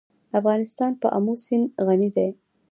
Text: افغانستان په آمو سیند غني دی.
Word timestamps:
افغانستان 0.39 0.91
په 1.01 1.07
آمو 1.17 1.33
سیند 1.43 1.65
غني 1.85 2.09
دی. 2.15 2.29